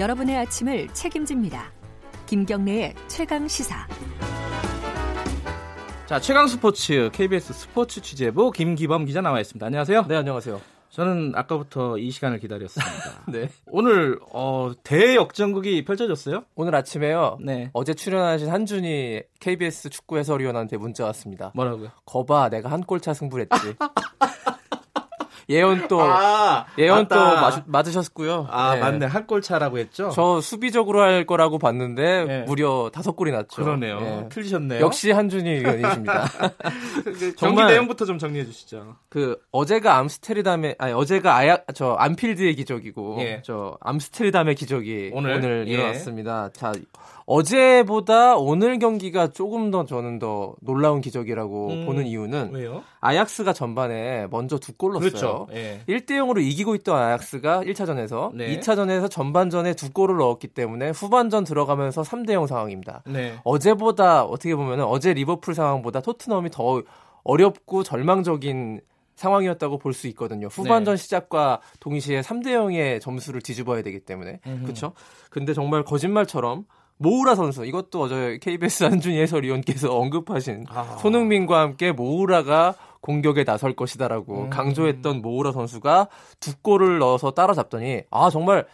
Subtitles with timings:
[0.00, 1.70] 여러분의 아침을 책임집니다.
[2.24, 3.86] 김경래의 최강 시사.
[6.06, 9.64] 자, 최강 스포츠 KBS 스포츠 취재부 김기범 기자 나와 있습니다.
[9.66, 10.06] 안녕하세요.
[10.08, 10.58] 네, 안녕하세요.
[10.88, 13.22] 저는 아까부터 이 시간을 기다렸습니다.
[13.30, 13.50] 네.
[13.66, 16.44] 오늘 어, 대역전극이 펼쳐졌어요?
[16.54, 17.36] 오늘 아침에요.
[17.42, 17.68] 네.
[17.74, 21.52] 어제 출연하신 한준이 KBS 축구 해설위원한테 문자 왔습니다.
[21.54, 21.90] 뭐라고요?
[22.06, 23.74] 거봐, 내가 한 골 차 승부했지.
[25.50, 27.64] 예언 또 아, 예언 또 맞다.
[27.66, 29.06] 맞, 으셨고요 아, 맞네.
[29.06, 30.10] 한 골 차라고 했죠?
[30.14, 32.42] 저 수비적으로 할 거라고 봤는데 네.
[32.46, 33.62] 무려 다섯 골이 났죠.
[33.62, 33.98] 그러네요.
[34.00, 34.28] 예.
[34.28, 34.80] 틀리셨네요.
[34.80, 36.24] 역시 한준이 의원이십니다.
[37.04, 38.96] 경기 정말- 내용부터 좀 정리해 주시죠.
[39.08, 43.42] 그 어제가 암스테르담의 아니 어제가 아야 저 안필드의 기적이고 예.
[43.44, 45.34] 저 암스테르담의 기적이 오늘?
[45.34, 45.72] 오늘, 예.
[45.72, 46.50] 일어났습니다.
[46.52, 46.72] 자
[47.26, 52.82] 어제보다 오늘 경기가 조금 더 저는 더 놀라운 기적이라고 음, 보는 이유는 왜요?
[53.00, 55.10] 아약스가 전반에 먼저 두 골 넣었어요.
[55.10, 55.46] 그렇죠.
[55.52, 55.82] 예.
[55.88, 58.58] 1대 0으로 이기고 있던 아약스가 1차전에서 네.
[58.58, 63.02] 2차전에서 전반전에 두 골을 넣었기 때문에 후반전 들어가면서 3대 0 상황입니다.
[63.06, 63.34] 네.
[63.44, 66.82] 어제보다 어떻게 보면 어제 리버풀 상황보다 토트넘이 더
[67.24, 68.80] 어렵고 절망적인
[69.16, 70.46] 상황이었다고 볼 수 있거든요.
[70.46, 71.02] 후반전 네.
[71.02, 74.40] 시작과 동시에 3대 0의 점수를 뒤집어야 되기 때문에.
[74.62, 74.92] 그렇죠?
[75.28, 76.64] 근데 정말 거짓말처럼
[76.96, 80.96] 모우라 선수 이것도 어제 KBS 한준희 해설위원께서 언급하신 아.
[81.00, 84.50] 손흥민과 함께 모우라가 공격에 나설 것이다라고 음.
[84.50, 88.66] 강조했던 모우라 선수가 두 골을 넣어서 따라잡더니 아 정말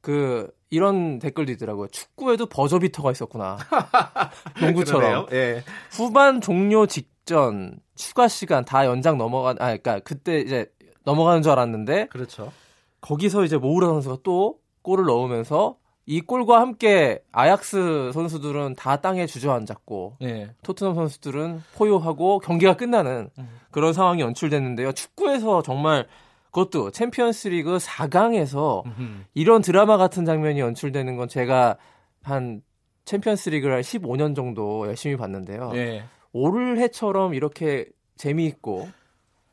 [0.00, 1.88] 그 이런 댓글도 있더라고요.
[1.88, 3.58] 축구에도 버저비터가 있었구나.
[4.60, 5.26] 농구처럼.
[5.32, 5.62] 예.
[5.90, 10.70] 후반 종료 직전 추가 시간 다 연장 넘어간 아 그러니까 그때 이제
[11.04, 12.52] 넘어가는 줄 알았는데 그렇죠.
[13.00, 20.16] 거기서 이제 모우라 선수가 또 골을 넣으면서 이 골과 함께 아약스 선수들은 다 땅에 주저앉았고
[20.22, 20.50] 예.
[20.62, 23.48] 토트넘 선수들은 포효하고 경기가 끝나는 음.
[23.70, 24.92] 그런 상황이 연출됐는데요.
[24.92, 26.06] 축구에서 정말
[26.46, 29.24] 그것도 챔피언스리그 4강에서 음흠.
[29.34, 31.76] 이런 드라마 같은 장면이 연출되는 건 제가
[32.22, 32.62] 한
[33.04, 35.72] 챔피언스리그를 한 15년 정도 열심히 봤는데요.
[35.74, 36.04] 예.
[36.32, 37.86] 올해처럼 이렇게
[38.16, 38.88] 재미있고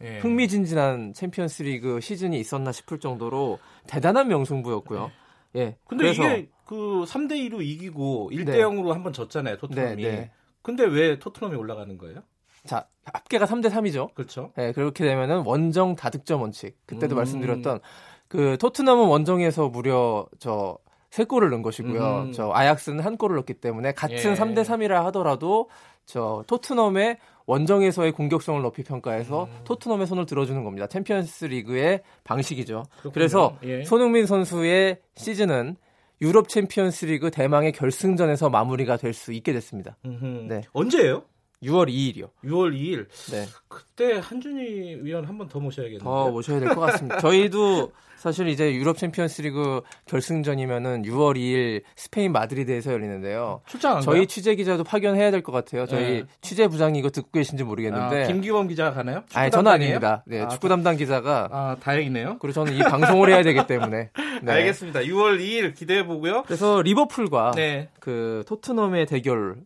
[0.01, 0.19] 예.
[0.19, 5.11] 흥미진진한 챔피언스리그 시즌이 있었나 싶을 정도로 대단한 명승부였고요.
[5.55, 5.77] 예.
[5.85, 6.75] 근데 그래서 이게 그
[7.07, 8.57] 3대 2로 이기고 1대 네.
[8.59, 10.03] 0으로 한 번 졌잖아요, 토트넘이.
[10.03, 10.31] 네, 네.
[10.61, 12.23] 근데 왜 토트넘이 올라가는 거예요?
[12.65, 14.13] 자 합계가 3대 3이죠.
[14.13, 14.51] 그렇죠.
[14.57, 16.75] 예, 그렇게 되면은 원정 다득점 원칙.
[16.85, 17.17] 그때도 음.
[17.17, 17.79] 말씀드렸던
[18.27, 20.77] 그 토트넘은 원정에서 무려 저
[21.09, 22.19] 세 골을 넣은 것이고요.
[22.25, 22.31] 음.
[22.33, 24.33] 저 아약스는 한 골을 넣었기 때문에 같은 예.
[24.35, 25.69] 3대 3이라 하더라도
[26.07, 29.59] 저 토트넘의 원정에서의 공격성을 높이 평가해서 음.
[29.65, 30.87] 토트넘의 손을 들어주는 겁니다.
[30.87, 32.85] 챔피언스 리그의 방식이죠.
[33.01, 33.11] 그렇군요.
[33.13, 33.83] 그래서 예.
[33.83, 35.75] 손흥민 선수의 시즌은
[36.21, 39.97] 유럽 챔피언스 리그 대망의 결승전에서 마무리가 될 수 있게 됐습니다.
[40.05, 40.25] 음흠.
[40.47, 40.61] 네.
[40.73, 41.23] 언제예요?
[41.63, 42.29] 6월 2일이요.
[42.43, 43.07] 6월 2일.
[43.31, 43.45] 네.
[43.67, 46.03] 그때 한준희 위원 한 번 더 모셔야겠는데.
[46.03, 47.19] 더 모셔야 될 것 같습니다.
[47.19, 53.61] 저희도 사실 이제 유럽 챔피언스리그 결승전이면은 6월 2일 스페인 마드리드에서 열리는데요.
[53.67, 54.25] 출장 안 저희?
[54.27, 55.85] 취재 기자도 파견해야 될 것 같아요.
[55.85, 56.23] 저희 네.
[56.41, 58.23] 취재 부장이 이거 듣고 계신지 모르겠는데.
[58.23, 59.23] 아, 김기범 기자가 가나요?
[59.33, 59.71] 아니, 저는?
[59.71, 60.23] 아닙니다.
[60.25, 61.47] 네, 아, 축구 담당 기자가.
[61.51, 62.37] 아, 다행이네요.
[62.39, 64.09] 그리고 저는 이 방송을 해야 되기 때문에.
[64.43, 64.51] 네.
[64.51, 65.01] 알겠습니다.
[65.01, 66.43] 6월 2일 기대해 보고요.
[66.43, 67.89] 그래서 리버풀과 네.
[67.99, 69.57] 그 토트넘의 대결,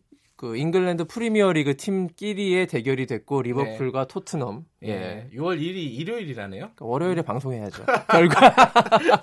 [0.42, 4.64] 그 잉글랜드 프리미어리그 팀끼리의 대결이 됐고 리버풀과 토트넘.
[4.82, 4.88] 예.
[4.88, 5.30] 예.
[5.36, 6.62] 6월 1일이 일요일이라네요.
[6.62, 7.84] 그러니까 월요일에 방송해야죠.
[8.10, 8.52] 결과.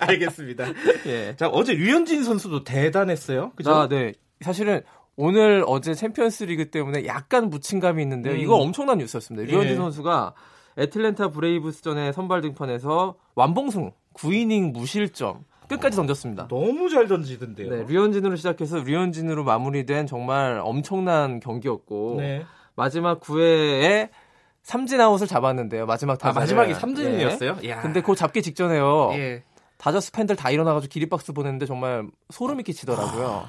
[0.00, 0.64] 알겠습니다.
[1.04, 1.36] 예.
[1.36, 3.52] 자, 어제 류현진 선수도 대단했어요.
[3.54, 3.70] 그죠?
[3.70, 4.14] 아, 네.
[4.40, 4.80] 사실은
[5.14, 8.32] 오늘 어제 챔피언스 리그 때문에 약간 묻힌감이 있는데요.
[8.32, 8.40] 음.
[8.40, 9.46] 이거 엄청난 뉴스였습니다.
[9.46, 9.76] 류현진 예.
[9.76, 10.32] 선수가
[10.78, 16.48] 애틀랜타 브레이브스전에 선발 등판해서 완봉승 9이닝 무실점 끝까지 던졌습니다.
[16.48, 17.70] 너무 잘 던지던데요.
[17.70, 22.44] 네, 류현진으로 시작해서 류현진으로 마무리된 정말 엄청난 경기였고 네.
[22.74, 24.10] 마지막 9회에
[24.62, 25.86] 삼진 아웃을 잡았는데요.
[25.86, 27.56] 마지막 아, 타자 마지막이 삼진이었어요?
[27.56, 27.70] 네.
[27.70, 27.80] 야.
[27.80, 29.10] 근데 그 잡기 직전에요.
[29.14, 29.42] 예.
[29.78, 33.44] 다저스 팬들 다 일어나가지고 기립박수 보냈는데 정말 소름이 끼치더라고요.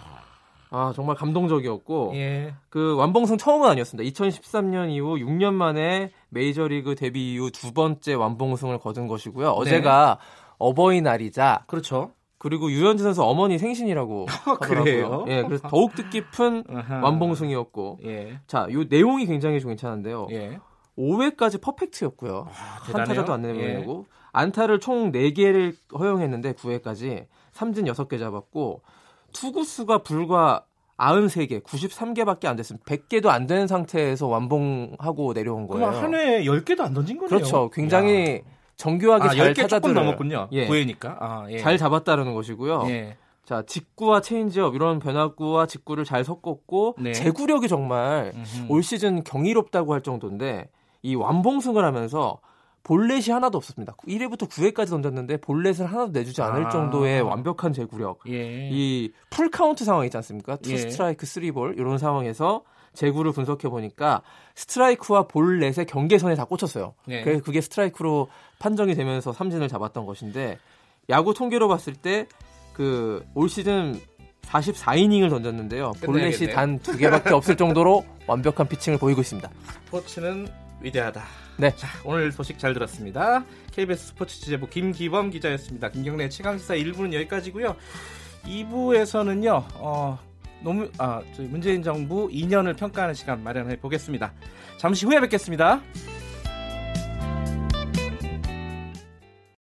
[0.73, 2.53] 아 정말 감동적이었고 예.
[2.69, 4.09] 그 완봉승 처음은 아니었습니다.
[4.09, 9.49] 2013년 이후 6년 만에 메이저리그 데뷔 이후 두 번째 완봉승을 거둔 것이고요.
[9.49, 10.17] 어제가
[10.57, 12.13] 어버이날이자 그렇죠.
[12.41, 14.83] 그리고 유현진 선수 어머니 생신이라고 하더라고요.
[14.83, 15.25] 그래요?
[15.27, 16.63] 예, 그래서 더욱 뜻깊은.
[17.03, 18.39] 완봉승이었고 예.
[18.47, 20.27] 자, 요 내용이 굉장히 좀 괜찮은데요.
[20.31, 20.59] 예.
[20.97, 22.47] 5회까지 퍼펙트였고요.
[22.49, 23.05] 한 대단해요.
[23.05, 23.53] 타자도 안 예.
[23.53, 28.81] 내보내고 안타를 총 4개를 허용했는데 9회까지 삼진 6개 잡았고
[29.33, 30.65] 투구수가 불과
[30.97, 32.83] 93개, 93개밖에 안 됐습니다.
[32.85, 35.87] 100개도 안 되는 상태에서 완봉하고 내려온 거예요.
[35.89, 37.29] 한 회에 10개도 안 던진 거네요.
[37.29, 37.69] 그렇죠.
[37.69, 38.41] 굉장히
[38.85, 40.47] 정교하게 아, 잘 10개 조금 넘었군요.
[40.53, 40.67] 예.
[40.67, 41.15] 9회니까.
[41.19, 41.59] 아, 예.
[41.59, 42.85] 잘 잡았다는 것이고요.
[42.87, 43.15] 예.
[43.45, 47.11] 자, 직구와 체인지업 이런 변화구와 직구를 잘 섞었고 네.
[47.13, 48.65] 제구력이 정말 음흠.
[48.71, 50.69] 올 시즌 경이롭다고 할 정도인데
[51.03, 52.39] 이 완봉승을 하면서
[52.83, 53.93] 볼넷이 하나도 없었습니다.
[54.07, 56.69] 1회부터 9회까지 던졌는데 볼넷을 하나도 내주지 않을 아.
[56.69, 58.19] 정도의 완벽한 제구력.
[58.27, 58.69] 예.
[58.71, 60.55] 이 풀 카운트 상황 있지 않습니까?
[60.57, 60.77] 투 예.
[60.77, 62.63] 스트라이크 쓰리 볼 이런 상황에서
[62.93, 64.21] 제구를 분석해 보니까
[64.55, 66.93] 스트라이크와 볼넷의 경계선에 다 꽂혔어요.
[67.05, 67.23] 네.
[67.23, 68.27] 그래서 그게 스트라이크로
[68.59, 70.57] 판정이 되면서 삼진을 잡았던 것인데
[71.09, 72.27] 야구 통계로 봤을 때
[72.73, 73.99] 그 올 시즌
[74.43, 75.91] 44이닝을 던졌는데요.
[76.03, 76.51] 볼넷이.
[76.53, 79.49] 단 두 개밖에 없을 정도로 완벽한 피칭을 보이고 있습니다.
[79.85, 80.47] 스포츠는
[80.81, 81.21] 위대하다.
[81.57, 81.75] 네.
[81.75, 83.43] 자, 오늘 소식 잘 들었습니다.
[83.71, 85.89] KBS 스포츠 취재부 김기범 기자였습니다.
[85.89, 87.75] 김경래 최강시사 1부는 여기까지고요.
[88.45, 89.63] 2부에서는요.
[89.75, 90.17] 어,
[90.63, 94.31] 노무, 아, 저희 문재인 정부 2년을 평가하는 시간 마련해 보겠습니다.
[94.77, 95.81] 잠시 후에 뵙겠습니다.